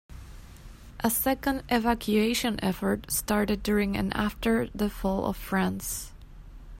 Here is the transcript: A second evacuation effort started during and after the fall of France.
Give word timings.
A 1.01 1.11
second 1.11 1.61
evacuation 1.69 2.59
effort 2.63 3.11
started 3.11 3.61
during 3.61 3.95
and 3.95 4.11
after 4.17 4.67
the 4.73 4.89
fall 4.89 5.27
of 5.27 5.37
France. 5.37 6.11